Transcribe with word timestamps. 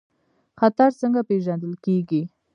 خطر 0.59 0.89
څنګه 1.01 1.21
پیژندل 1.29 1.73
کیږي؟ 1.85 2.21